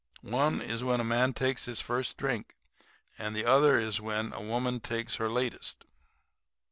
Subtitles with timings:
[0.23, 2.55] One is when a man takes his first drink;
[3.19, 5.85] and the other is when a woman takes her latest.